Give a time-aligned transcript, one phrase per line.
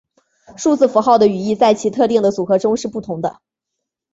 [0.57, 3.39] 数字符号的语义在其特定的组合中是不同的。